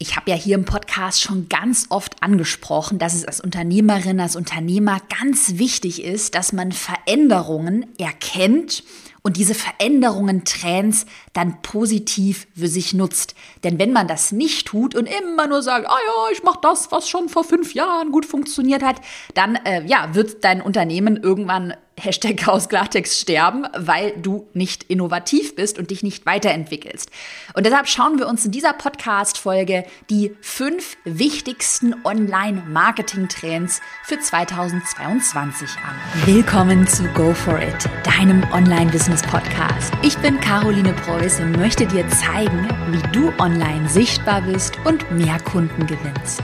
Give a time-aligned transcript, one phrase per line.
[0.00, 4.36] Ich habe ja hier im Podcast schon ganz oft angesprochen, dass es als Unternehmerin, als
[4.36, 8.84] Unternehmer ganz wichtig ist, dass man Veränderungen erkennt
[9.22, 13.34] und diese Veränderungen, Trends dann positiv für sich nutzt.
[13.64, 16.92] Denn wenn man das nicht tut und immer nur sagt, ah ja, ich mache das,
[16.92, 19.00] was schon vor fünf Jahren gut funktioniert hat,
[19.34, 25.56] dann äh, ja, wird dein Unternehmen irgendwann Hashtag aus Klartext sterben, weil du nicht innovativ
[25.56, 27.10] bist und dich nicht weiterentwickelst.
[27.54, 36.26] Und deshalb schauen wir uns in dieser Podcast-Folge die fünf wichtigsten Online-Marketing-Trends für 2022 an.
[36.26, 39.92] Willkommen zu Go For It, deinem Online-Business-Podcast.
[40.02, 45.38] Ich bin Caroline Preuß und möchte dir zeigen, wie du online sichtbar bist und mehr
[45.40, 46.42] Kunden gewinnst.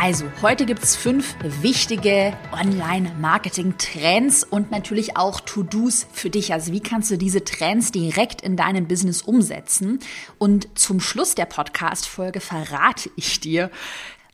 [0.00, 6.52] Also, heute gibt es fünf wichtige Online-Marketing-Trends und natürlich auch To-Dos für dich.
[6.52, 9.98] Also, wie kannst du diese Trends direkt in deinem Business umsetzen?
[10.38, 13.72] Und zum Schluss der Podcast-Folge verrate ich dir,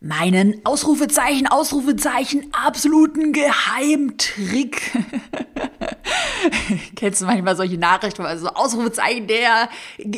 [0.02, 4.92] meinen Ausrufezeichen, Ausrufezeichen, absoluten Geheimtrick.
[6.96, 9.68] Kennst du manchmal solche Nachrichten, also Ausrufezeichen, der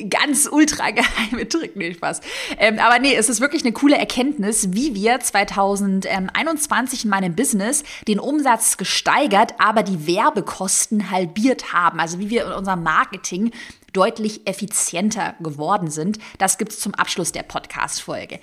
[0.08, 2.20] ganz ultra geheime Trick, nee, Spaß.
[2.58, 7.84] Ähm, aber nee, es ist wirklich eine coole Erkenntnis, wie wir 2021 in meinem Business
[8.08, 12.00] den Umsatz gesteigert, aber die Werbekosten halbiert haben.
[12.00, 13.52] Also wie wir in unserem Marketing
[13.92, 16.18] deutlich effizienter geworden sind.
[16.36, 18.40] Das gibt's zum Abschluss der Podcast-Folge.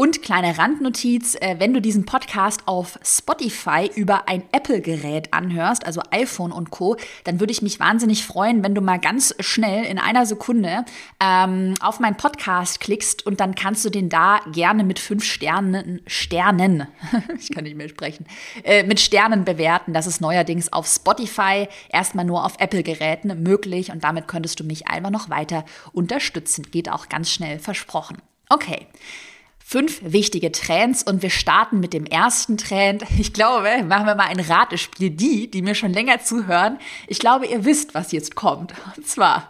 [0.00, 6.00] Und kleine Randnotiz, äh, wenn du diesen Podcast auf Spotify über ein Apple-Gerät anhörst, also
[6.10, 9.98] iPhone und Co., dann würde ich mich wahnsinnig freuen, wenn du mal ganz schnell in
[9.98, 10.86] einer Sekunde
[11.22, 16.00] ähm, auf meinen Podcast klickst und dann kannst du den da gerne mit fünf Sternen,
[16.06, 16.86] Sternen,
[17.38, 18.24] ich kann nicht mehr sprechen,
[18.64, 19.92] äh, mit Sternen bewerten.
[19.92, 24.88] Das ist neuerdings auf Spotify erstmal nur auf Apple-Geräten möglich und damit könntest du mich
[24.88, 26.70] einfach noch weiter unterstützen.
[26.70, 28.16] Geht auch ganz schnell versprochen.
[28.48, 28.86] Okay
[29.70, 33.04] fünf wichtige Trends und wir starten mit dem ersten Trend.
[33.20, 35.10] Ich glaube, machen wir mal ein Ratespiel.
[35.10, 38.72] Die, die mir schon länger zuhören, ich glaube, ihr wisst, was jetzt kommt.
[38.96, 39.48] Und zwar,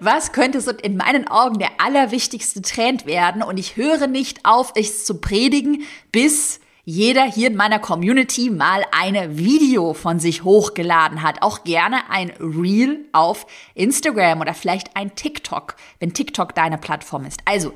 [0.00, 3.42] was könnte so in meinen Augen der allerwichtigste Trend werden?
[3.42, 8.84] Und ich höre nicht auf, es zu predigen, bis jeder hier in meiner Community mal
[8.90, 11.40] eine Video von sich hochgeladen hat.
[11.42, 17.40] Auch gerne ein Reel auf Instagram oder vielleicht ein TikTok, wenn TikTok deine Plattform ist.
[17.46, 17.72] Also,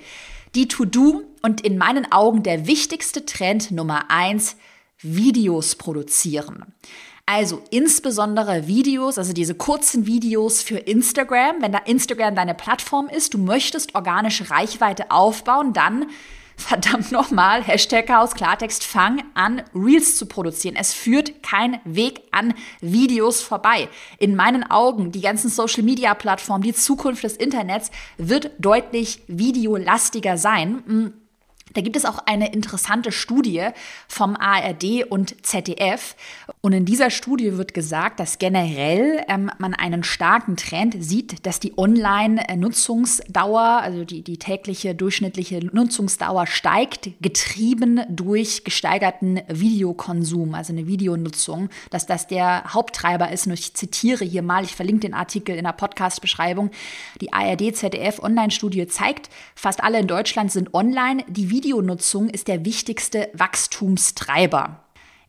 [0.54, 4.56] die To-Do und in meinen Augen der wichtigste Trend Nummer eins,
[5.02, 6.74] Videos produzieren.
[7.32, 11.62] Also insbesondere Videos, also diese kurzen Videos für Instagram.
[11.62, 16.06] Wenn da Instagram deine Plattform ist, du möchtest organische Reichweite aufbauen, dann
[16.56, 20.74] verdammt nochmal, Hashtag Chaos Klartext, fang an, Reels zu produzieren.
[20.76, 23.88] Es führt kein Weg an Videos vorbei.
[24.18, 30.36] In meinen Augen, die ganzen Social Media Plattformen, die Zukunft des Internets wird deutlich videolastiger
[30.36, 31.12] sein.
[31.74, 33.68] Da gibt es auch eine interessante Studie
[34.08, 36.16] vom ARD und ZDF.
[36.60, 41.60] Und in dieser Studie wird gesagt, dass generell ähm, man einen starken Trend sieht, dass
[41.60, 50.86] die Online-Nutzungsdauer, also die, die tägliche durchschnittliche Nutzungsdauer steigt, getrieben durch gesteigerten Videokonsum, also eine
[50.86, 53.46] Videonutzung, dass das der Haupttreiber ist.
[53.46, 56.70] Und ich zitiere hier mal, ich verlinke den Artikel in der Podcast-Beschreibung.
[57.20, 61.24] Die ARD-ZDF-Online-Studie zeigt, fast alle in Deutschland sind online.
[61.28, 64.82] Die Videonutzung ist der wichtigste Wachstumstreiber.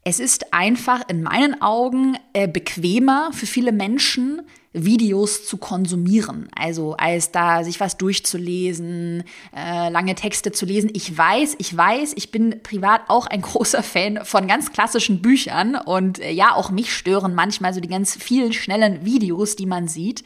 [0.05, 6.47] Es ist einfach in meinen Augen äh, bequemer für viele Menschen, Videos zu konsumieren.
[6.55, 10.89] Also als da sich was durchzulesen, äh, lange Texte zu lesen.
[10.93, 15.75] Ich weiß, ich weiß, ich bin privat auch ein großer Fan von ganz klassischen Büchern
[15.75, 19.89] und äh, ja, auch mich stören manchmal so die ganz vielen schnellen Videos, die man
[19.89, 20.23] sieht,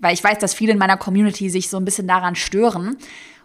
[0.00, 2.98] weil ich weiß, dass viele in meiner Community sich so ein bisschen daran stören.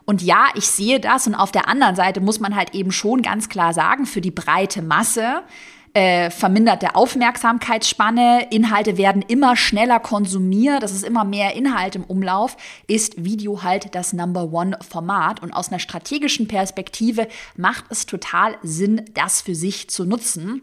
[0.05, 3.21] Und ja, ich sehe das und auf der anderen Seite muss man halt eben schon
[3.21, 5.43] ganz klar sagen, für die breite Masse
[5.95, 12.57] äh, verminderte Aufmerksamkeitsspanne, Inhalte werden immer schneller konsumiert, das ist immer mehr Inhalt im Umlauf,
[12.87, 15.41] ist Video halt das Number One Format.
[15.41, 20.61] Und aus einer strategischen Perspektive macht es total Sinn, das für sich zu nutzen.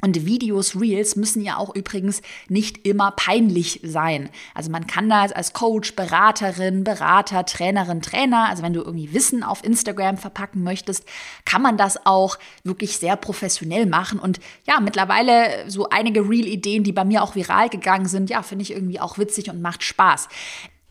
[0.00, 4.30] Und Videos, Reels müssen ja auch übrigens nicht immer peinlich sein.
[4.54, 9.42] Also man kann das als Coach, Beraterin, Berater, Trainerin, Trainer, also wenn du irgendwie Wissen
[9.42, 11.04] auf Instagram verpacken möchtest,
[11.44, 14.18] kann man das auch wirklich sehr professionell machen.
[14.18, 18.62] Und ja, mittlerweile so einige Reel-Ideen, die bei mir auch viral gegangen sind, ja, finde
[18.62, 20.28] ich irgendwie auch witzig und macht Spaß.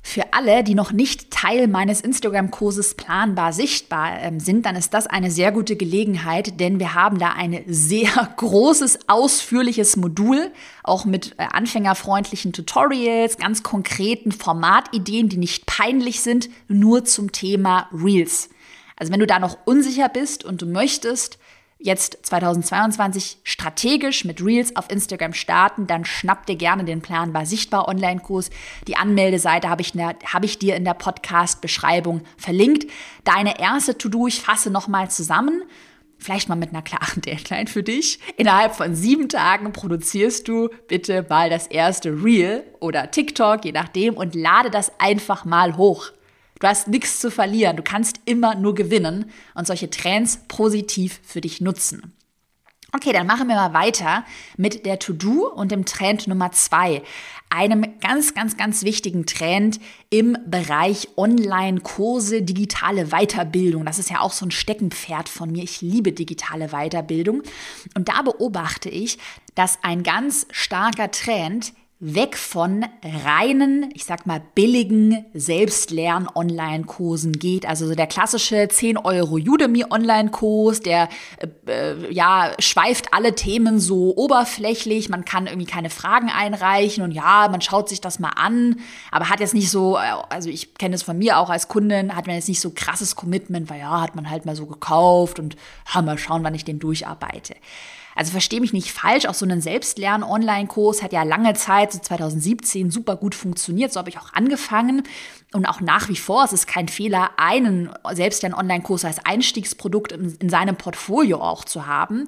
[0.10, 5.06] Für alle, die noch nicht Teil meines Instagram-Kurses Planbar Sichtbar ähm, sind, dann ist das
[5.06, 8.08] eine sehr gute Gelegenheit, denn wir haben da ein sehr
[8.38, 10.50] großes, ausführliches Modul,
[10.82, 17.90] auch mit äh, anfängerfreundlichen Tutorials, ganz konkreten Formatideen, die nicht peinlich sind, nur zum Thema
[17.92, 18.48] Reels.
[18.96, 21.38] Also wenn du da noch unsicher bist und du möchtest
[21.80, 27.88] jetzt 2022 strategisch mit Reels auf Instagram starten, dann schnapp dir gerne den Planbar Sichtbar
[27.88, 28.50] Online-Kurs.
[28.88, 32.90] Die Anmeldeseite habe ich, hab ich dir in der Podcast-Beschreibung verlinkt.
[33.24, 35.64] Deine erste To-Do, ich fasse nochmal zusammen.
[36.20, 38.20] Vielleicht mal mit einer klaren Deadline für dich.
[38.38, 44.16] Innerhalb von sieben Tagen produzierst du bitte mal das erste Reel oder TikTok, je nachdem,
[44.16, 46.12] und lade das einfach mal hoch.
[46.60, 47.78] Du hast nichts zu verlieren.
[47.78, 52.14] Du kannst immer nur gewinnen und solche Trends positiv für dich nutzen.
[52.94, 54.24] Okay, dann machen wir mal weiter
[54.56, 57.04] mit der To-Do und dem Trend Nummer zwei.
[57.50, 63.84] Einem ganz, ganz, ganz wichtigen Trend im Bereich Online-Kurse, digitale Weiterbildung.
[63.84, 65.64] Das ist ja auch so ein Steckenpferd von mir.
[65.64, 67.44] Ich liebe digitale Weiterbildung.
[67.94, 69.18] Und da beobachte ich,
[69.54, 72.86] dass ein ganz starker Trend weg von
[73.26, 77.66] reinen, ich sag mal, billigen Selbstlern-Online-Kursen geht.
[77.66, 81.10] Also so der klassische 10 Euro Udemy-Online-Kurs, der
[81.40, 85.10] äh, äh, ja schweift alle Themen so oberflächlich.
[85.10, 88.76] Man kann irgendwie keine Fragen einreichen und ja, man schaut sich das mal an,
[89.10, 92.16] aber hat jetzt nicht so, äh, also ich kenne es von mir auch als Kundin,
[92.16, 95.40] hat man jetzt nicht so krasses Commitment, weil ja, hat man halt mal so gekauft
[95.40, 95.56] und
[95.88, 97.56] ha, mal schauen, wann ich den durcharbeite.
[98.18, 102.90] Also verstehe mich nicht falsch, auch so ein Selbstlern-Online-Kurs hat ja lange Zeit, so 2017,
[102.90, 103.94] super gut funktioniert.
[103.94, 105.04] So habe ich auch angefangen.
[105.54, 110.50] Und auch nach wie vor, es ist kein Fehler, einen Selbstlern-Online-Kurs als Einstiegsprodukt in, in
[110.50, 112.28] seinem Portfolio auch zu haben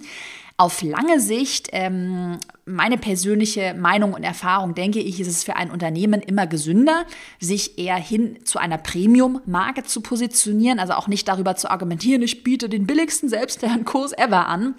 [0.60, 5.72] auf lange Sicht, ähm, meine persönliche Meinung und Erfahrung, denke ich, ist es für ein
[5.72, 7.06] Unternehmen immer gesünder,
[7.40, 12.44] sich eher hin zu einer Premium-Marke zu positionieren, also auch nicht darüber zu argumentieren, ich
[12.44, 14.76] biete den billigsten Selbstlernkurs ever an,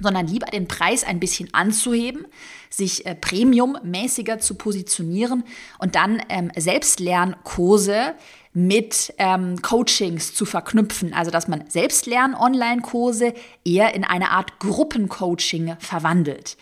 [0.00, 2.26] sondern lieber den Preis ein bisschen anzuheben,
[2.70, 5.44] sich äh, premiummäßiger zu positionieren
[5.78, 8.14] und dann ähm, Selbstlernkurse
[8.52, 11.14] mit ähm, Coachings zu verknüpfen.
[11.14, 13.34] Also dass man Selbstlern-Online-Kurse
[13.64, 16.56] eher in eine Art Gruppencoaching verwandelt.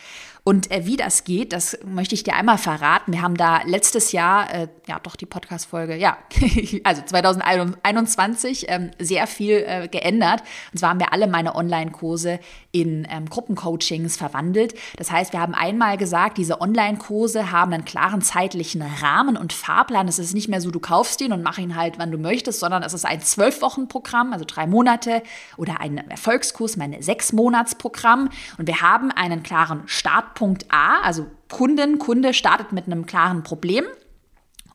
[0.48, 3.12] Und äh, wie das geht, das möchte ich dir einmal verraten.
[3.12, 6.18] Wir haben da letztes Jahr, äh, ja doch die Podcast-Folge, ja,
[6.84, 10.44] also 2021 ähm, sehr viel äh, geändert.
[10.72, 12.38] Und zwar haben wir alle meine Online-Kurse
[12.70, 14.74] in ähm, Gruppencoachings verwandelt.
[14.98, 20.06] Das heißt, wir haben einmal gesagt, diese Online-Kurse haben einen klaren zeitlichen Rahmen und Fahrplan.
[20.06, 22.60] Es ist nicht mehr so, du kaufst ihn und mach ihn halt, wann du möchtest,
[22.60, 25.24] sondern es ist ein Zwölf-Wochen-Programm, also drei Monate
[25.56, 28.28] oder ein Erfolgskurs, mein Sechs-Monats-Programm.
[28.58, 33.42] Und wir haben einen klaren Start Startpunkt A, also Kunden, Kunde startet mit einem klaren
[33.42, 33.84] Problem.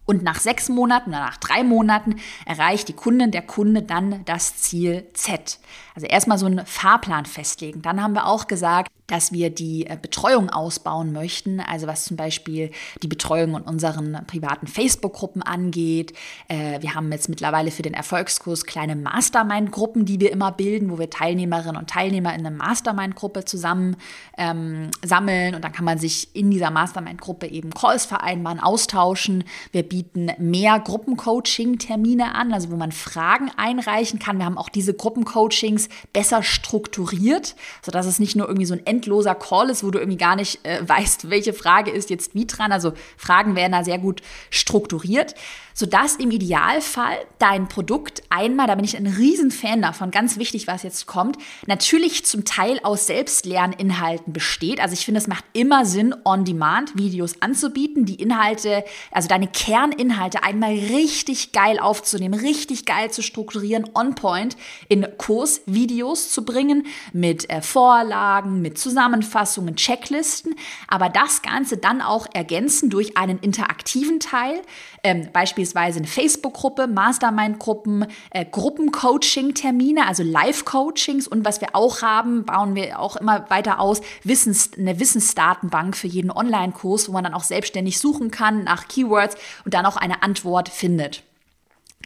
[0.05, 2.15] Und nach sechs Monaten oder nach drei Monaten
[2.45, 5.59] erreicht die Kundin, der Kunde dann das Ziel Z.
[5.93, 7.83] Also erstmal so einen Fahrplan festlegen.
[7.83, 12.15] Dann haben wir auch gesagt, dass wir die äh, Betreuung ausbauen möchten, also was zum
[12.15, 12.71] Beispiel
[13.03, 16.13] die Betreuung in unseren privaten Facebook-Gruppen angeht.
[16.47, 20.97] Äh, wir haben jetzt mittlerweile für den Erfolgskurs kleine Mastermind-Gruppen, die wir immer bilden, wo
[20.97, 23.97] wir Teilnehmerinnen und Teilnehmer in einer Mastermind-Gruppe zusammen
[24.37, 29.43] ähm, sammeln und dann kann man sich in dieser Mastermind-Gruppe eben Calls vereinbaren, austauschen.
[29.73, 34.37] Wir bieten mehr Gruppencoaching-Termine an, also wo man Fragen einreichen kann.
[34.37, 39.35] Wir haben auch diese Gruppencoachings besser strukturiert, sodass es nicht nur irgendwie so ein endloser
[39.35, 42.71] Call ist, wo du irgendwie gar nicht äh, weißt, welche Frage ist jetzt wie dran.
[42.71, 45.35] Also Fragen werden da sehr gut strukturiert,
[45.73, 50.83] sodass im Idealfall dein Produkt einmal, da bin ich ein Riesenfan davon, ganz wichtig, was
[50.83, 54.79] jetzt kommt, natürlich zum Teil aus Selbstlerninhalten besteht.
[54.79, 60.71] Also ich finde, es macht immer Sinn, On-Demand-Videos anzubieten, die Inhalte, also deine Kerninhalte einmal
[60.71, 64.57] richtig geil aufzunehmen, richtig geil zu strukturieren, on-point
[64.87, 70.55] in Kursvideos zu bringen, mit äh, Vorlagen, mit Zusammenfassungen, Checklisten,
[70.87, 74.61] aber das Ganze dann auch ergänzen durch einen interaktiven Teil,
[75.03, 82.75] ähm, beispielsweise eine Facebook-Gruppe, Mastermind-Gruppen, äh, Gruppencoaching-Termine, also Live-Coachings und was wir auch haben, bauen
[82.75, 87.43] wir auch immer weiter aus, Wissens, eine Wissensdatenbank für jeden Online-Kurs, wo man dann auch
[87.43, 91.23] selbstständig suchen kann nach Keywords und dann auch eine Antwort findet.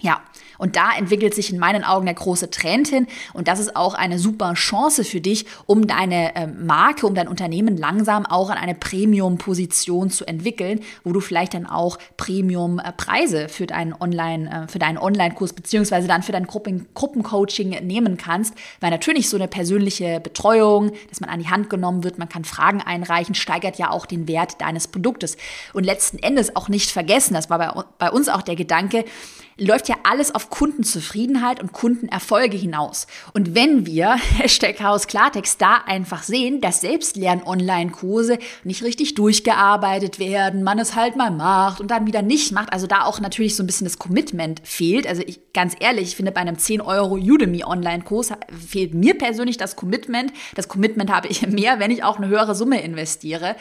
[0.01, 0.21] Ja,
[0.57, 3.07] und da entwickelt sich in meinen Augen der große Trend hin.
[3.33, 7.27] Und das ist auch eine super Chance für dich, um deine äh, Marke, um dein
[7.27, 13.67] Unternehmen langsam auch an eine Premium-Position zu entwickeln, wo du vielleicht dann auch Premium-Preise für
[13.67, 18.53] deinen Online, äh, für deinen Online-Kurs beziehungsweise dann für dein Gruppen Gruppencoaching nehmen kannst.
[18.79, 22.45] Weil natürlich so eine persönliche Betreuung, dass man an die Hand genommen wird, man kann
[22.45, 25.37] Fragen einreichen, steigert ja auch den Wert deines Produktes.
[25.73, 29.05] Und letzten Endes auch nicht vergessen, das war bei, bei uns auch der Gedanke,
[29.57, 33.07] läuft ja alles auf Kundenzufriedenheit und Kundenerfolge hinaus.
[33.33, 40.63] Und wenn wir, Hashtag Chaos Klartext, da einfach sehen, dass Selbstlern-Online-Kurse nicht richtig durchgearbeitet werden,
[40.63, 43.63] man es halt mal macht und dann wieder nicht macht, also da auch natürlich so
[43.63, 45.07] ein bisschen das Commitment fehlt.
[45.07, 48.33] Also ich, ganz ehrlich, ich finde bei einem 10 Euro Udemy Online-Kurs
[48.67, 50.33] fehlt mir persönlich das Commitment.
[50.55, 53.55] Das Commitment habe ich mehr, wenn ich auch eine höhere Summe investiere.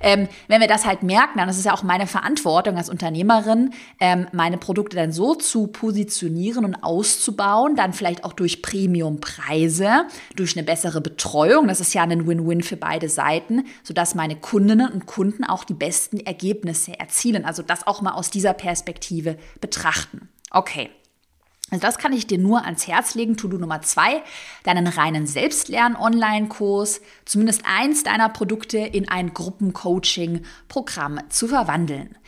[0.00, 3.72] Ähm, wenn wir das halt merken, dann ist es ja auch meine Verantwortung als Unternehmerin,
[3.98, 10.06] ähm, meine Produkte dann so zu positionieren und auszubauen, dann vielleicht auch durch Premiumpreise,
[10.36, 11.68] durch eine bessere Betreuung.
[11.68, 15.74] Das ist ja ein Win-Win für beide Seiten, sodass meine Kundinnen und Kunden auch die
[15.74, 17.44] besten Ergebnisse erzielen.
[17.44, 20.28] Also das auch mal aus dieser Perspektive betrachten.
[20.50, 20.90] Okay.
[21.70, 23.36] Also das kann ich dir nur ans Herz legen.
[23.36, 24.22] To-Do Nummer zwei,
[24.64, 32.18] deinen reinen Selbstlern-Online-Kurs, zumindest eins deiner Produkte in ein Gruppencoaching-Programm zu verwandeln.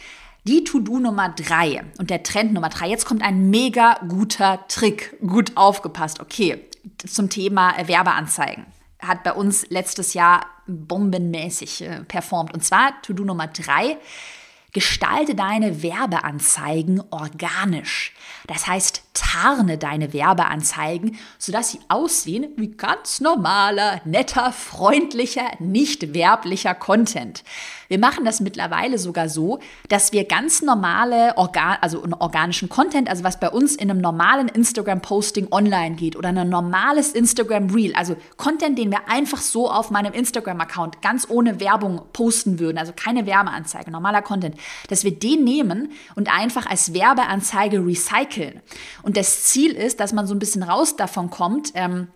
[0.45, 2.89] Die To-Do Nummer drei und der Trend Nummer drei.
[2.89, 5.17] Jetzt kommt ein mega guter Trick.
[5.25, 6.19] Gut aufgepasst.
[6.19, 6.69] Okay,
[7.07, 8.67] zum Thema Werbeanzeigen.
[8.99, 12.53] Hat bei uns letztes Jahr bombenmäßig äh, performt.
[12.53, 13.99] Und zwar To-Do Nummer drei.
[14.73, 18.13] Gestalte deine Werbeanzeigen organisch.
[18.49, 26.75] Das heißt, tarne deine Werbeanzeigen, sodass sie aussehen wie ganz normaler, netter, freundlicher, nicht werblicher
[26.75, 27.45] Content.
[27.89, 29.59] Wir machen das mittlerweile sogar so,
[29.91, 34.49] dass wir ganz normale, Organ also organischen Content, also was bei uns in einem normalen
[34.49, 40.15] Instagram-Posting online geht oder ein normales Instagram-Reel, also Content, den wir einfach so auf meinem
[40.15, 44.57] Instagram-Account ganz ohne Werbung posten würden, also keine Werbeanzeige, normaler Content,
[44.89, 48.63] dass wir den nehmen und einfach als Werbeanzeige recyceln.
[49.03, 52.09] Und das Ziel ist, dass man so ein bisschen raus davon kommt, ähm,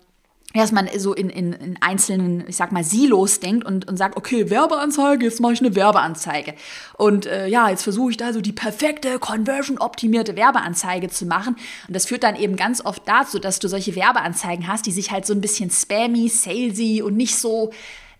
[0.53, 4.15] dass man so in, in, in einzelnen, ich sag mal, Silos denkt und, und sagt,
[4.15, 6.53] okay, Werbeanzeige, jetzt mache ich eine Werbeanzeige.
[6.97, 11.57] Und äh, ja, jetzt versuche ich da so die perfekte, conversion-optimierte Werbeanzeige zu machen.
[11.87, 15.11] Und das führt dann eben ganz oft dazu, dass du solche Werbeanzeigen hast, die sich
[15.11, 17.71] halt so ein bisschen spammy, salesy und nicht so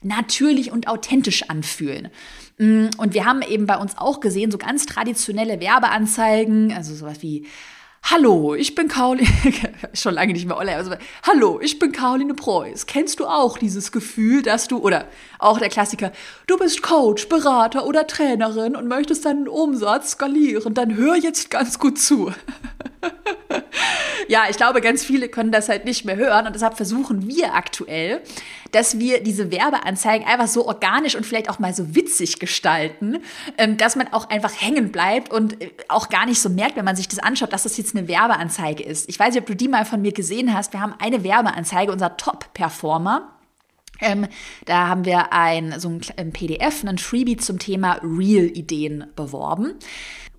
[0.03, 2.09] natürlich und authentisch anfühlen.
[2.57, 7.21] Mm, und wir haben eben bei uns auch gesehen, so ganz traditionelle Werbeanzeigen, also sowas
[7.21, 7.47] wie
[8.03, 9.27] Hallo, ich bin Caroline,
[9.93, 10.91] schon lange nicht mehr Olle, also,
[11.23, 12.85] hallo, ich bin Caroline Preuß.
[12.85, 15.05] Kennst du auch dieses Gefühl, dass du, oder
[15.39, 16.11] auch der Klassiker,
[16.47, 21.79] du bist Coach, Berater oder Trainerin und möchtest deinen Umsatz skalieren, dann hör jetzt ganz
[21.79, 22.31] gut zu.
[24.27, 27.53] ja, ich glaube, ganz viele können das halt nicht mehr hören und deshalb versuchen wir
[27.53, 28.21] aktuell,
[28.71, 33.19] dass wir diese Werbeanzeigen einfach so organisch und vielleicht auch mal so witzig gestalten,
[33.57, 36.85] ähm, dass man auch einfach hängen bleibt und äh, auch gar nicht so merkt, wenn
[36.85, 39.09] man sich das anschaut, dass das jetzt eine Werbeanzeige ist.
[39.09, 40.73] Ich weiß nicht, ob du die mal von mir gesehen hast.
[40.73, 43.33] Wir haben eine Werbeanzeige, unser Top-Performer.
[43.99, 44.27] Ähm,
[44.65, 49.73] da haben wir ein, so ein, ein PDF, ein Freebie zum Thema Real-Ideen beworben.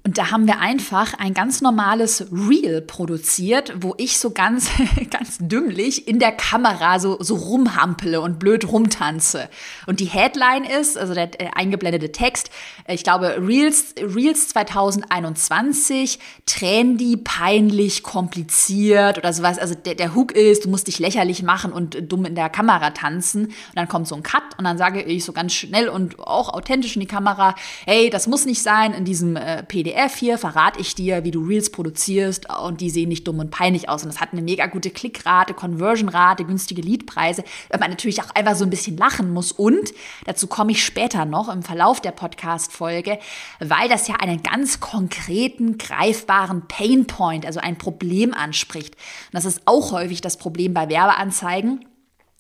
[0.05, 4.71] Und da haben wir einfach ein ganz normales Reel produziert, wo ich so ganz,
[5.11, 9.51] ganz dümmlich in der Kamera so, so rumhampele und blöd rumtanze.
[9.87, 12.51] Und die Headline ist, also der, der eingeblendete Text,
[12.87, 19.59] ich glaube, Reels, Reels 2021, trendy, peinlich, kompliziert oder sowas.
[19.59, 22.91] Also der, der Hook ist, du musst dich lächerlich machen und dumm in der Kamera
[22.91, 23.47] tanzen.
[23.47, 26.55] Und dann kommt so ein Cut und dann sage ich so ganz schnell und auch
[26.55, 30.39] authentisch in die Kamera, hey, das muss nicht sein in diesem äh, PDF PDF hier
[30.39, 34.05] verrate ich dir, wie du Reels produzierst und die sehen nicht dumm und peinlich aus.
[34.05, 38.55] Und das hat eine mega gute Klickrate, Conversion-Rate, günstige Leadpreise, weil man natürlich auch einfach
[38.55, 39.51] so ein bisschen lachen muss.
[39.51, 39.93] Und
[40.25, 43.19] dazu komme ich später noch im Verlauf der Podcast-Folge,
[43.59, 48.95] weil das ja einen ganz konkreten, greifbaren Painpoint, also ein Problem anspricht.
[48.95, 51.85] Und das ist auch häufig das Problem bei Werbeanzeigen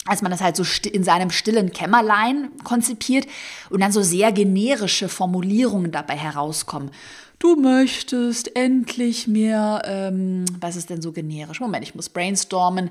[0.07, 3.27] als man das halt so in seinem stillen Kämmerlein konzipiert
[3.69, 6.91] und dann so sehr generische Formulierungen dabei herauskommen
[7.39, 11.61] du möchtest endlich mehr, ähm, was ist denn so generisch?
[11.61, 12.91] Moment, ich muss brainstormen.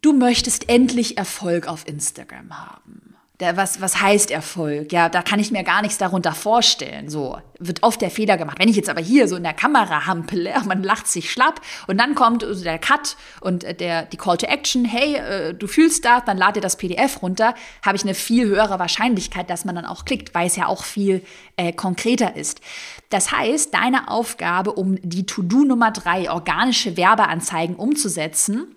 [0.00, 3.07] Du möchtest endlich Erfolg auf Instagram haben.
[3.40, 4.92] Der, was, was heißt Erfolg?
[4.92, 7.08] Ja, da kann ich mir gar nichts darunter vorstellen.
[7.08, 8.58] So wird oft der Fehler gemacht.
[8.58, 11.98] Wenn ich jetzt aber hier so in der Kamera hampele, man lacht sich schlapp und
[11.98, 16.24] dann kommt der Cut und der, die Call to Action, hey, äh, du fühlst das,
[16.24, 17.54] dann lad dir das PDF runter,
[17.84, 20.82] habe ich eine viel höhere Wahrscheinlichkeit, dass man dann auch klickt, weil es ja auch
[20.82, 21.22] viel
[21.56, 22.60] äh, konkreter ist.
[23.08, 28.74] Das heißt, deine Aufgabe, um die To-Do Nummer drei, organische Werbeanzeigen umzusetzen,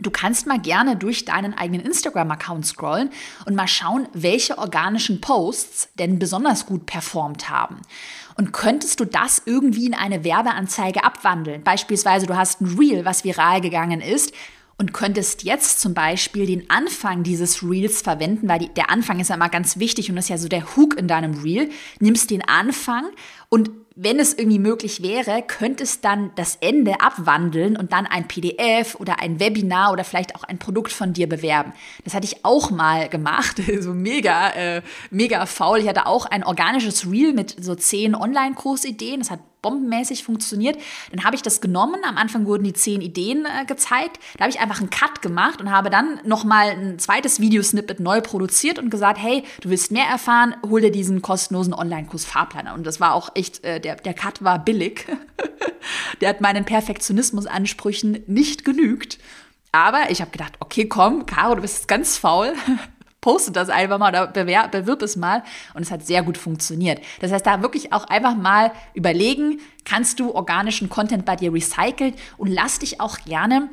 [0.00, 3.10] Du kannst mal gerne durch deinen eigenen Instagram-Account scrollen
[3.46, 7.80] und mal schauen, welche organischen Posts denn besonders gut performt haben.
[8.36, 11.62] Und könntest du das irgendwie in eine Werbeanzeige abwandeln?
[11.62, 14.32] Beispielsweise, du hast ein Reel, was viral gegangen ist
[14.78, 19.28] und könntest jetzt zum Beispiel den Anfang dieses Reels verwenden, weil die, der Anfang ist
[19.28, 21.70] ja immer ganz wichtig und ist ja so der Hook in deinem Reel.
[22.00, 23.04] Nimmst den Anfang
[23.48, 28.96] und wenn es irgendwie möglich wäre, könntest dann das Ende abwandeln und dann ein PDF
[28.96, 31.72] oder ein Webinar oder vielleicht auch ein Produkt von dir bewerben.
[32.02, 35.78] Das hatte ich auch mal gemacht, so mega, äh, mega faul.
[35.78, 39.20] Ich hatte auch ein organisches Reel mit so zehn Online-Kursideen.
[39.20, 40.76] Das hat bombenmäßig funktioniert.
[41.10, 42.02] Dann habe ich das genommen.
[42.06, 44.20] Am Anfang wurden die zehn Ideen äh, gezeigt.
[44.36, 48.20] Da habe ich einfach einen Cut gemacht und habe dann nochmal ein zweites Videosnippet neu
[48.20, 52.74] produziert und gesagt, hey, du willst mehr erfahren, hol dir diesen kostenlosen Online-Kurs Fahrplaner.
[52.74, 55.06] Und das war auch echt, äh, der, der Cut war billig.
[56.20, 59.18] der hat meinen Perfektionismusansprüchen nicht genügt.
[59.72, 62.54] Aber ich habe gedacht, okay, komm, Caro, du bist ganz faul
[63.24, 65.42] poste das einfach mal oder bewerb, bewirb es mal.
[65.72, 67.00] Und es hat sehr gut funktioniert.
[67.20, 72.12] Das heißt, da wirklich auch einfach mal überlegen, kannst du organischen Content bei dir recyceln
[72.36, 73.70] und lass dich auch gerne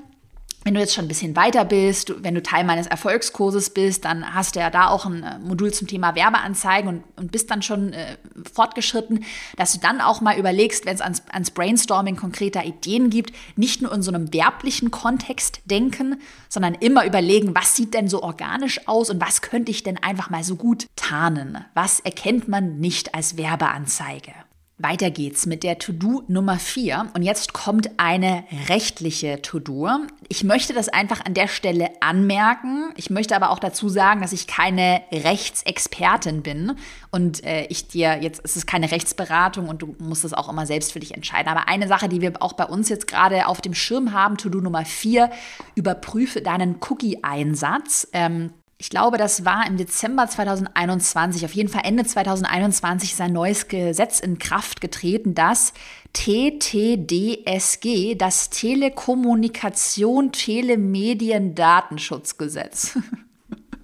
[0.64, 4.36] wenn du jetzt schon ein bisschen weiter bist, wenn du Teil meines Erfolgskurses bist, dann
[4.36, 7.64] hast du ja da auch ein äh, Modul zum Thema Werbeanzeigen und, und bist dann
[7.64, 8.18] schon äh,
[8.54, 9.26] fortgeschritten,
[9.58, 13.82] dass du dann auch mal überlegst, wenn es ans, ans Brainstorming konkreter Ideen gibt, nicht
[13.82, 18.88] nur in so einem werblichen Kontext denken, sondern immer überlegen, was sieht denn so organisch
[18.88, 21.66] aus und was könnte ich denn einfach mal so gut tarnen?
[21.74, 24.34] Was erkennt man nicht als Werbeanzeige?
[24.84, 29.90] Weiter geht's mit der To-Do Nummer 4 und jetzt kommt eine rechtliche To-Do.
[30.28, 32.92] Ich möchte das einfach an der Stelle anmerken.
[32.96, 36.78] Ich möchte aber auch dazu sagen, dass ich keine Rechtsexpertin bin
[37.12, 40.66] und äh, ich dir jetzt, es ist keine Rechtsberatung und du musst das auch immer
[40.66, 41.50] selbst für dich entscheiden.
[41.50, 44.62] Aber eine Sache, die wir auch bei uns jetzt gerade auf dem Schirm haben, To-Do
[44.62, 45.30] Nummer 4,
[45.76, 48.08] überprüfe deinen Cookie-Einsatz.
[48.14, 53.32] Ähm, ich glaube, das war im Dezember 2021, auf jeden Fall Ende 2021 ist ein
[53.32, 55.74] neues Gesetz in Kraft getreten, das
[56.14, 62.98] TTDSG, das Telekommunikation Telemedien Datenschutzgesetz.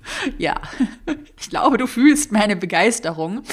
[0.38, 0.60] ja,
[1.40, 3.44] ich glaube, du fühlst meine Begeisterung.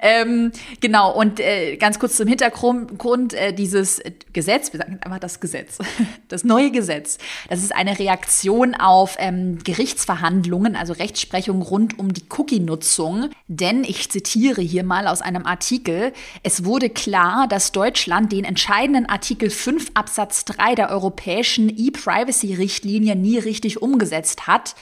[0.00, 4.00] Ähm, genau, und äh, ganz kurz zum Hintergrund, äh, dieses
[4.32, 5.78] Gesetz, wir sagen einfach das Gesetz,
[6.28, 7.18] das neue Gesetz,
[7.48, 13.30] das ist eine Reaktion auf ähm, Gerichtsverhandlungen, also Rechtsprechung rund um die Cookie-Nutzung.
[13.48, 19.06] Denn ich zitiere hier mal aus einem Artikel, es wurde klar, dass Deutschland den entscheidenden
[19.06, 24.74] Artikel 5 Absatz 3 der europäischen E-Privacy-Richtlinie nie richtig umgesetzt hat.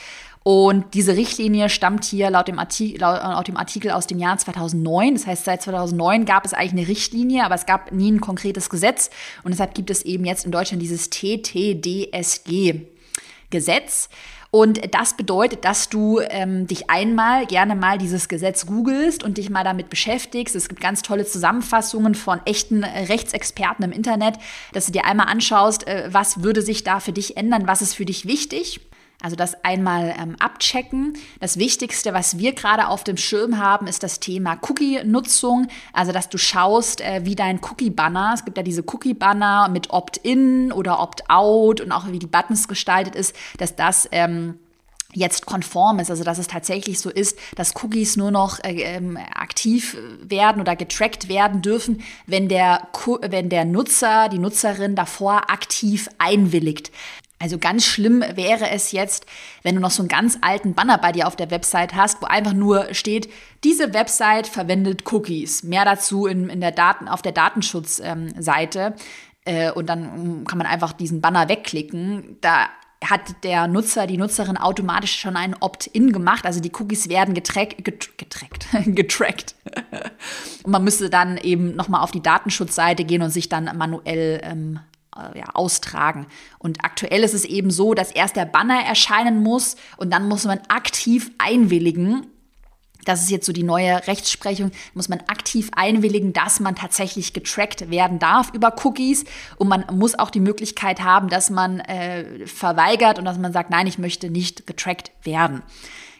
[0.46, 5.14] Und diese Richtlinie stammt hier laut dem, Artikel, laut dem Artikel aus dem Jahr 2009.
[5.14, 8.70] Das heißt, seit 2009 gab es eigentlich eine Richtlinie, aber es gab nie ein konkretes
[8.70, 9.10] Gesetz.
[9.42, 14.08] Und deshalb gibt es eben jetzt in Deutschland dieses TTDSG-Gesetz.
[14.52, 19.50] Und das bedeutet, dass du ähm, dich einmal gerne mal dieses Gesetz googelst und dich
[19.50, 20.54] mal damit beschäftigst.
[20.54, 24.36] Es gibt ganz tolle Zusammenfassungen von echten Rechtsexperten im Internet,
[24.72, 27.94] dass du dir einmal anschaust, äh, was würde sich da für dich ändern, was ist
[27.94, 28.80] für dich wichtig.
[29.22, 31.16] Also das einmal ähm, abchecken.
[31.40, 35.68] Das Wichtigste, was wir gerade auf dem Schirm haben, ist das Thema Cookie-Nutzung.
[35.92, 40.70] Also dass du schaust, äh, wie dein Cookie-Banner, es gibt ja diese Cookie-Banner mit Opt-in
[40.70, 44.58] oder Opt-out und auch wie die Buttons gestaltet ist, dass das ähm,
[45.16, 49.16] jetzt konform ist, also dass es tatsächlich so ist, dass Cookies nur noch äh, ähm,
[49.16, 52.88] aktiv werden oder getrackt werden dürfen, wenn der,
[53.22, 56.92] wenn der Nutzer, die Nutzerin davor aktiv einwilligt.
[57.38, 59.26] Also ganz schlimm wäre es jetzt,
[59.62, 62.26] wenn du noch so einen ganz alten Banner bei dir auf der Website hast, wo
[62.26, 63.30] einfach nur steht,
[63.62, 65.62] diese Website verwendet Cookies.
[65.62, 68.94] Mehr dazu in, in der Daten, auf der Datenschutzseite.
[69.44, 72.38] Ähm, äh, und dann kann man einfach diesen Banner wegklicken.
[72.40, 72.68] Da
[73.04, 76.46] hat der Nutzer, die Nutzerin automatisch schon ein Opt-in gemacht.
[76.46, 79.54] Also die Cookies werden getrackt, getrackt, getrackt.
[80.62, 84.80] Und man müsste dann eben nochmal auf die Datenschutzseite gehen und sich dann manuell ähm,
[84.80, 84.95] äh,
[85.34, 86.26] ja, austragen.
[86.58, 90.44] Und aktuell ist es eben so, dass erst der Banner erscheinen muss und dann muss
[90.44, 92.26] man aktiv einwilligen.
[93.04, 97.88] Das ist jetzt so die neue Rechtsprechung, muss man aktiv einwilligen, dass man tatsächlich getrackt
[97.88, 99.24] werden darf über Cookies.
[99.58, 103.70] Und man muss auch die Möglichkeit haben, dass man äh, verweigert und dass man sagt,
[103.70, 105.62] nein, ich möchte nicht getrackt werden.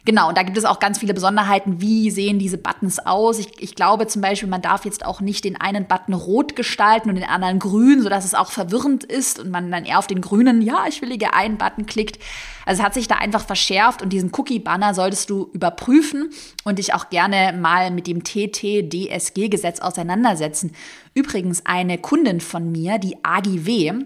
[0.07, 1.81] Genau, und da gibt es auch ganz viele Besonderheiten.
[1.81, 3.39] Wie sehen diese Buttons aus?
[3.39, 7.09] Ich, ich glaube zum Beispiel, man darf jetzt auch nicht den einen Button rot gestalten
[7.09, 10.21] und den anderen grün, sodass es auch verwirrend ist und man dann eher auf den
[10.21, 12.23] grünen, ja, ich willige einen Button klickt.
[12.65, 16.29] Also es hat sich da einfach verschärft und diesen Cookie-Banner solltest du überprüfen
[16.63, 20.71] und dich auch gerne mal mit dem TTDSG-Gesetz auseinandersetzen.
[21.15, 24.05] Übrigens eine Kundin von mir, die AGW,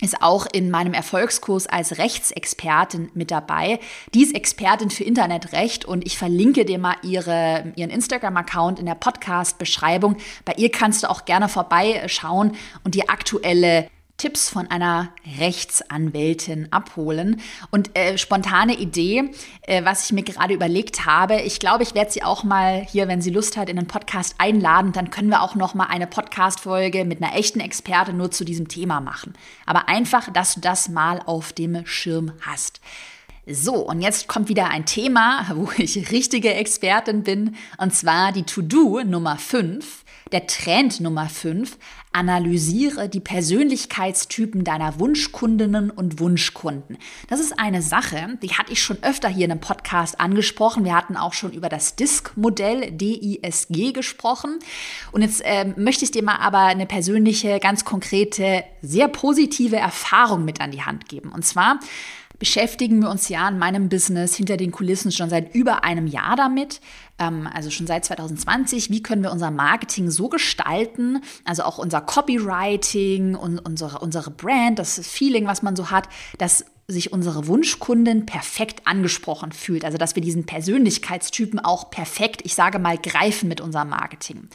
[0.00, 3.80] ist auch in meinem Erfolgskurs als Rechtsexpertin mit dabei.
[4.14, 8.94] Die ist Expertin für Internetrecht und ich verlinke dir mal ihre, ihren Instagram-Account in der
[8.94, 10.16] Podcast-Beschreibung.
[10.44, 17.40] Bei ihr kannst du auch gerne vorbeischauen und die aktuelle Tipps von einer Rechtsanwältin abholen.
[17.70, 19.30] Und äh, spontane Idee,
[19.62, 23.06] äh, was ich mir gerade überlegt habe, ich glaube, ich werde sie auch mal hier,
[23.06, 24.90] wenn sie Lust hat, in den Podcast einladen.
[24.90, 28.66] Dann können wir auch noch mal eine Podcast-Folge mit einer echten Experte nur zu diesem
[28.66, 29.34] Thema machen.
[29.66, 32.80] Aber einfach, dass du das mal auf dem Schirm hast.
[33.46, 38.42] So, und jetzt kommt wieder ein Thema, wo ich richtige Expertin bin, und zwar die
[38.42, 40.04] To-Do Nummer 5.
[40.32, 41.78] Der Trend Nummer 5,
[42.12, 46.98] analysiere die Persönlichkeitstypen deiner Wunschkundinnen und Wunschkunden.
[47.28, 50.84] Das ist eine Sache, die hatte ich schon öfter hier in einem Podcast angesprochen.
[50.84, 54.58] Wir hatten auch schon über das DISC-Modell, DISG, gesprochen.
[55.12, 60.44] Und jetzt äh, möchte ich dir mal aber eine persönliche, ganz konkrete, sehr positive Erfahrung
[60.44, 61.30] mit an die Hand geben.
[61.30, 61.78] Und zwar
[62.38, 66.36] beschäftigen wir uns ja in meinem Business hinter den Kulissen schon seit über einem Jahr
[66.36, 66.80] damit,
[67.18, 72.00] ähm, also schon seit 2020, wie können wir unser Marketing so gestalten, also auch unser
[72.00, 78.24] Copywriting und unsere, unsere Brand, das Feeling, was man so hat, dass sich unsere Wunschkundin
[78.24, 79.84] perfekt angesprochen fühlt.
[79.84, 84.48] Also dass wir diesen Persönlichkeitstypen auch perfekt, ich sage mal, greifen mit unserem Marketing.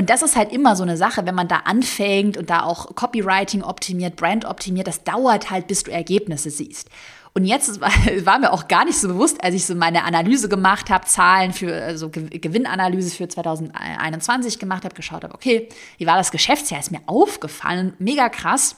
[0.00, 2.94] Und das ist halt immer so eine Sache, wenn man da anfängt und da auch
[2.94, 6.88] Copywriting optimiert, Brand optimiert, das dauert halt, bis du Ergebnisse siehst.
[7.34, 7.78] Und jetzt
[8.24, 11.52] war, mir auch gar nicht so bewusst, als ich so meine Analyse gemacht habe, Zahlen
[11.52, 16.80] für also Gewinnanalyse für 2021 gemacht habe, geschaut habe, okay, wie war das Geschäftsjahr?
[16.80, 18.76] Ist mir aufgefallen, mega krass,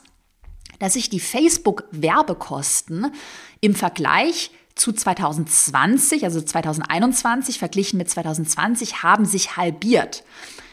[0.81, 3.13] dass sich die Facebook-Werbekosten
[3.61, 10.25] im Vergleich zu 2020, also 2021 verglichen mit 2020, haben sich halbiert.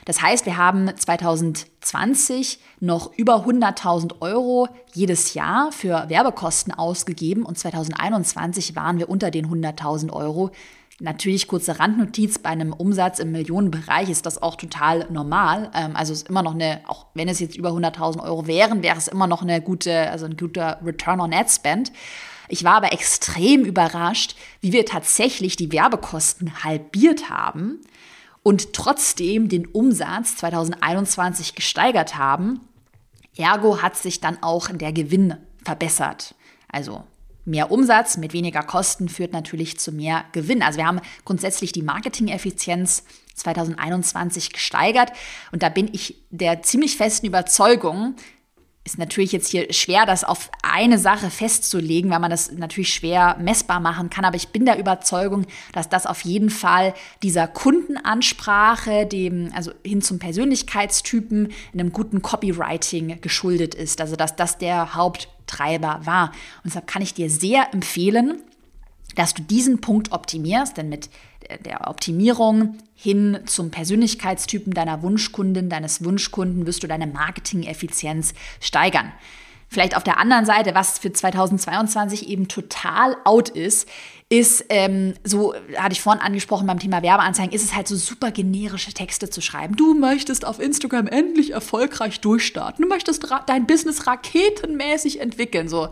[0.09, 7.59] Das heißt, wir haben 2020 noch über 100.000 Euro jedes Jahr für Werbekosten ausgegeben und
[7.59, 10.49] 2021 waren wir unter den 100.000 Euro.
[10.99, 15.69] Natürlich kurze Randnotiz, bei einem Umsatz im Millionenbereich ist das auch total normal.
[15.75, 18.97] Ähm, also ist immer noch eine, auch wenn es jetzt über 100.000 Euro wären, wäre
[18.97, 21.91] es immer noch eine gute, also ein guter Return on Ad Spend.
[22.47, 27.81] Ich war aber extrem überrascht, wie wir tatsächlich die Werbekosten halbiert haben
[28.43, 32.61] und trotzdem den Umsatz 2021 gesteigert haben.
[33.37, 36.35] Ergo hat sich dann auch der Gewinn verbessert.
[36.67, 37.03] Also
[37.45, 40.61] mehr Umsatz mit weniger Kosten führt natürlich zu mehr Gewinn.
[40.61, 43.03] Also wir haben grundsätzlich die Marketing-Effizienz
[43.35, 45.11] 2021 gesteigert
[45.51, 48.15] und da bin ich der ziemlich festen Überzeugung,
[48.89, 53.37] ist natürlich jetzt hier schwer, das auf eine Sache festzulegen, weil man das natürlich schwer
[53.39, 54.25] messbar machen kann.
[54.25, 60.01] Aber ich bin der Überzeugung, dass das auf jeden Fall dieser Kundenansprache, dem, also hin
[60.01, 64.01] zum Persönlichkeitstypen, in einem guten Copywriting geschuldet ist.
[64.01, 66.29] Also dass das der Haupttreiber war.
[66.63, 68.41] Und deshalb kann ich dir sehr empfehlen,
[69.15, 71.09] dass du diesen Punkt optimierst, denn mit
[71.65, 79.11] der Optimierung hin zum Persönlichkeitstypen deiner Wunschkundin, deines Wunschkunden wirst du deine Marketing-Effizienz steigern.
[79.71, 83.87] Vielleicht auf der anderen Seite, was für 2022 eben total out ist,
[84.27, 88.31] ist, ähm, so hatte ich vorhin angesprochen beim Thema Werbeanzeigen, ist es halt so super
[88.31, 89.75] generische Texte zu schreiben.
[89.75, 92.83] Du möchtest auf Instagram endlich erfolgreich durchstarten.
[92.83, 95.69] Du möchtest dein Business raketenmäßig entwickeln.
[95.69, 95.89] So,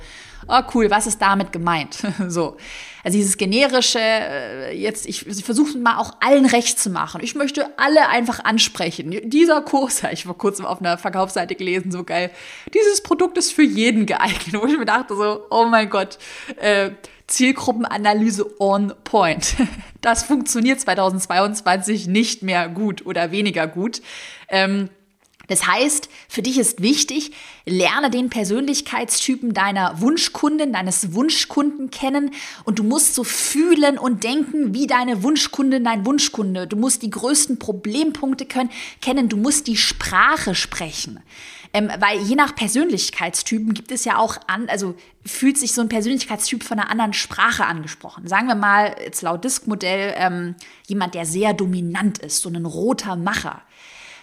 [0.48, 1.98] oh cool, was ist damit gemeint?
[2.28, 2.58] so.
[3.04, 7.22] Also dieses generische, äh, jetzt, ich, ich versuche mal auch allen recht zu machen.
[7.24, 9.18] Ich möchte alle einfach ansprechen.
[9.24, 12.32] Dieser Kurs, ich vor kurzem auf einer Verkaufsseite gelesen, so geil.
[12.74, 14.54] Dieses Produkt ist für jeden geeignet.
[14.62, 16.18] Wo ich mir dachte so, oh mein Gott,
[16.58, 16.92] äh,
[17.28, 19.56] Zielgruppenanalyse on point.
[20.02, 24.02] Das funktioniert 2022 nicht mehr gut oder weniger gut.
[24.48, 24.90] Ähm,
[25.48, 27.32] das heißt, für dich ist wichtig,
[27.66, 32.32] lerne den Persönlichkeitstypen deiner Wunschkundin, deines Wunschkunden kennen
[32.66, 36.68] und du musst so fühlen und denken wie deine Wunschkundin, dein Wunschkunde.
[36.68, 38.70] Du musst die größten Problempunkte können,
[39.02, 41.20] kennen, du musst die Sprache sprechen.
[41.74, 45.90] Ähm, weil je nach Persönlichkeitstypen gibt es ja auch an, also fühlt sich so ein
[45.90, 48.28] Persönlichkeitstyp von einer anderen Sprache angesprochen.
[48.28, 50.56] Sagen wir mal, jetzt laut Disk-Modell, ähm,
[50.88, 53.62] jemand, der sehr dominant ist, so ein roter Macher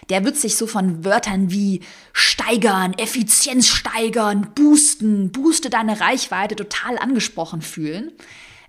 [0.09, 1.81] der wird sich so von Wörtern wie
[2.13, 8.11] steigern, Effizienz steigern, boosten, booste deine Reichweite total angesprochen fühlen.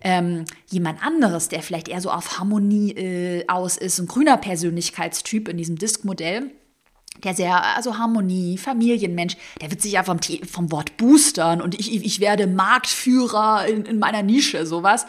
[0.03, 5.49] ähm, jemand anderes, der vielleicht eher so auf Harmonie äh, aus ist, ein grüner Persönlichkeitstyp
[5.49, 6.51] in diesem Disk-Modell,
[7.25, 12.05] der sehr, also Harmonie, Familienmensch, der wird sich ja vom, vom Wort boostern und ich,
[12.05, 15.07] ich werde Marktführer in, in meiner Nische, sowas.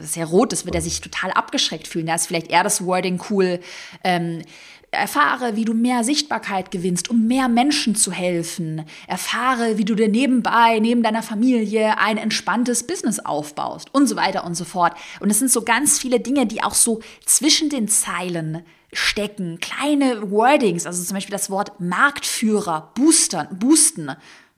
[0.00, 2.06] Sehr rot, das wird er sich total abgeschreckt fühlen.
[2.06, 3.60] Da ist vielleicht eher das Wording cool.
[4.04, 4.42] Ähm,
[4.90, 8.84] Erfahre, wie du mehr Sichtbarkeit gewinnst, um mehr Menschen zu helfen.
[9.06, 14.44] Erfahre, wie du dir nebenbei, neben deiner Familie ein entspanntes Business aufbaust und so weiter
[14.44, 14.94] und so fort.
[15.20, 19.58] Und es sind so ganz viele Dinge, die auch so zwischen den Zeilen stecken.
[19.60, 24.12] Kleine Wordings, also zum Beispiel das Wort Marktführer, boostern, boosten,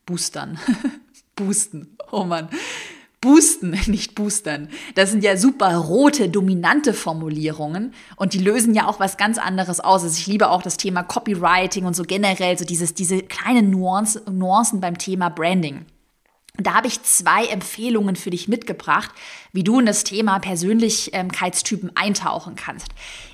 [0.06, 0.58] boostern,
[1.34, 1.96] boosten.
[2.12, 2.48] Oh Mann
[3.20, 4.68] boosten, nicht boostern.
[4.94, 9.80] Das sind ja super rote, dominante Formulierungen und die lösen ja auch was ganz anderes
[9.80, 10.02] aus.
[10.02, 14.22] Also ich liebe auch das Thema Copywriting und so generell, so dieses, diese kleinen Nuancen,
[14.38, 15.86] Nuancen beim Thema Branding.
[16.56, 19.10] Da habe ich zwei Empfehlungen für dich mitgebracht,
[19.52, 22.88] wie du in das Thema Persönlichkeitstypen eintauchen kannst.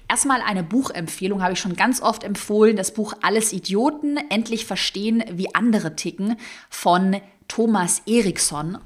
[0.09, 5.25] Erstmal eine Buchempfehlung habe ich schon ganz oft empfohlen, das Buch Alles Idioten, endlich verstehen,
[5.33, 6.37] wie andere ticken
[6.71, 7.17] von
[7.49, 8.79] Thomas Eriksson.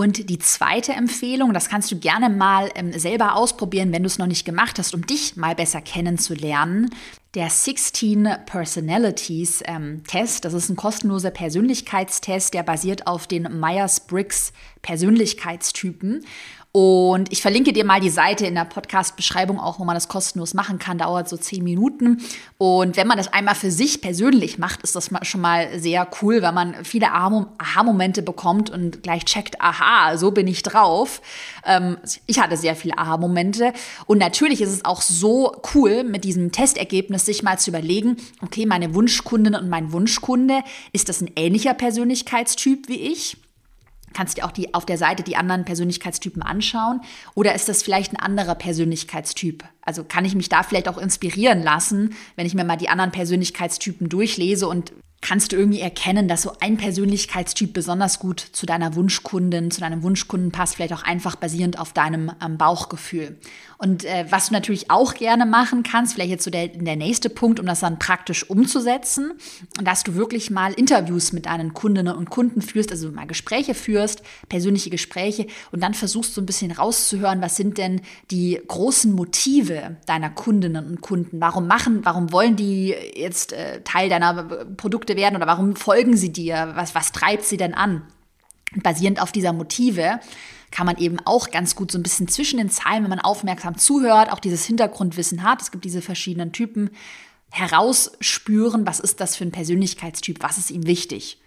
[0.00, 4.16] Und die zweite Empfehlung, das kannst du gerne mal ähm, selber ausprobieren, wenn du es
[4.16, 6.88] noch nicht gemacht hast, um dich mal besser kennenzulernen.
[7.34, 14.54] Der 16 Personalities ähm, Test, das ist ein kostenloser Persönlichkeitstest, der basiert auf den Myers-Briggs
[14.80, 16.24] Persönlichkeitstypen.
[16.72, 20.54] Und ich verlinke dir mal die Seite in der Podcast-Beschreibung auch, wo man das kostenlos
[20.54, 20.98] machen kann.
[20.98, 22.22] Dauert so zehn Minuten.
[22.58, 26.42] Und wenn man das einmal für sich persönlich macht, ist das schon mal sehr cool,
[26.42, 31.20] weil man viele Aha-Momente bekommt und gleich checkt, aha, so bin ich drauf.
[31.66, 33.72] Ähm, ich hatte sehr viele Aha-Momente.
[34.06, 38.64] Und natürlich ist es auch so cool, mit diesem Testergebnis sich mal zu überlegen, okay,
[38.64, 43.38] meine Wunschkundin und mein Wunschkunde, ist das ein ähnlicher Persönlichkeitstyp wie ich?
[44.12, 47.00] Kannst dir auch die, auf der Seite die anderen Persönlichkeitstypen anschauen?
[47.34, 49.64] Oder ist das vielleicht ein anderer Persönlichkeitstyp?
[49.82, 53.12] Also kann ich mich da vielleicht auch inspirieren lassen, wenn ich mir mal die anderen
[53.12, 58.94] Persönlichkeitstypen durchlese und kannst du irgendwie erkennen, dass so ein Persönlichkeitstyp besonders gut zu deiner
[58.94, 63.36] Wunschkundin, zu deinem Wunschkunden passt, vielleicht auch einfach basierend auf deinem ähm, Bauchgefühl.
[63.82, 67.30] Und äh, was du natürlich auch gerne machen kannst, vielleicht jetzt so der, der nächste
[67.30, 69.32] Punkt, um das dann praktisch umzusetzen,
[69.82, 74.22] dass du wirklich mal Interviews mit deinen Kundinnen und Kunden führst, also mal Gespräche führst,
[74.50, 79.96] persönliche Gespräche und dann versuchst so ein bisschen rauszuhören, was sind denn die großen Motive
[80.04, 81.40] deiner Kundinnen und Kunden?
[81.40, 84.44] Warum machen, warum wollen die jetzt äh, Teil deiner
[84.76, 86.72] Produkte werden oder warum folgen sie dir?
[86.74, 88.02] Was, was treibt sie denn an?
[88.82, 90.20] Basierend auf dieser Motive
[90.70, 93.76] kann man eben auch ganz gut so ein bisschen zwischen den Zeilen, wenn man aufmerksam
[93.76, 95.62] zuhört, auch dieses Hintergrundwissen hat.
[95.62, 96.90] Es gibt diese verschiedenen Typen,
[97.50, 101.40] herausspüren, was ist das für ein Persönlichkeitstyp, was ist ihm wichtig.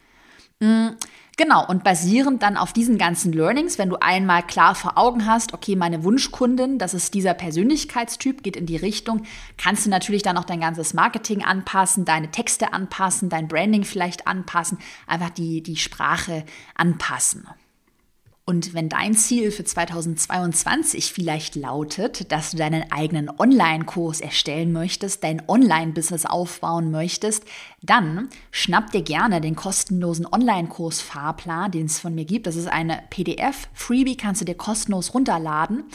[0.59, 0.95] Mhm.
[1.35, 5.55] Genau, und basierend dann auf diesen ganzen Learnings, wenn du einmal klar vor Augen hast,
[5.55, 9.23] okay, meine Wunschkundin, das ist dieser Persönlichkeitstyp, geht in die Richtung,
[9.57, 14.27] kannst du natürlich dann auch dein ganzes Marketing anpassen, deine Texte anpassen, dein Branding vielleicht
[14.27, 17.47] anpassen, einfach die, die Sprache anpassen.
[18.45, 25.23] Und wenn dein Ziel für 2022 vielleicht lautet, dass du deinen eigenen Online-Kurs erstellen möchtest,
[25.23, 27.45] dein Online-Business aufbauen möchtest,
[27.81, 32.45] dann schnapp dir gerne den kostenlosen Online-Kurs Fahrplan, den es von mir gibt.
[32.45, 35.85] Das ist eine PDF, Freebie, kannst du dir kostenlos runterladen.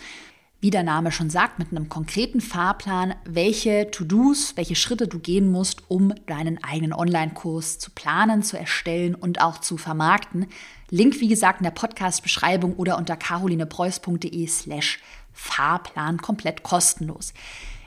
[0.61, 5.53] Wie der Name schon sagt, mit einem konkreten Fahrplan, welche To-Dos, welche Schritte du gehen
[5.53, 10.47] musst, um deinen eigenen Online-Kurs zu planen, zu erstellen und auch zu vermarkten.
[10.91, 15.01] Link, wie gesagt, in der Podcast-Beschreibung oder unter carolinepreuß.de slash
[15.33, 17.35] Fahrplan komplett kostenlos.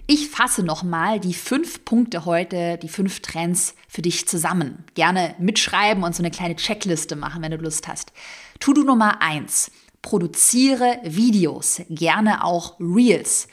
[0.07, 4.83] Ich fasse nochmal die fünf Punkte heute, die fünf Trends für dich zusammen.
[4.93, 8.11] Gerne mitschreiben und so eine kleine Checkliste machen, wenn du Lust hast.
[8.59, 13.47] To-Do Nummer eins: Produziere Videos, gerne auch Reels.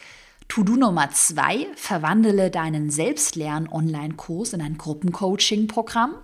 [0.49, 6.17] To-Do Nummer zwei: Verwandle deinen Selbstlern-Online-Kurs in ein Gruppencoaching-Programm.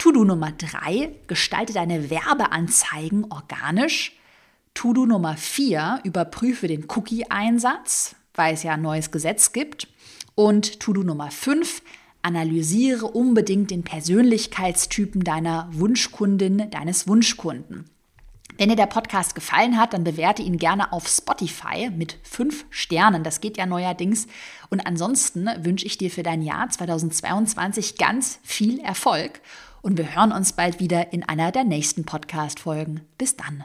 [0.00, 4.16] To-Do Nummer drei, gestalte deine Werbeanzeigen organisch.
[4.72, 9.88] To-Do Nummer vier, überprüfe den Cookie-Einsatz, weil es ja ein neues Gesetz gibt.
[10.34, 11.82] Und To-Do Nummer fünf,
[12.22, 17.84] analysiere unbedingt den Persönlichkeitstypen deiner Wunschkundin, deines Wunschkunden.
[18.56, 23.22] Wenn dir der Podcast gefallen hat, dann bewerte ihn gerne auf Spotify mit fünf Sternen.
[23.22, 24.28] Das geht ja neuerdings.
[24.70, 29.42] Und ansonsten wünsche ich dir für dein Jahr 2022 ganz viel Erfolg
[29.82, 33.02] und wir hören uns bald wieder in einer der nächsten Podcast-Folgen.
[33.18, 33.64] Bis dann.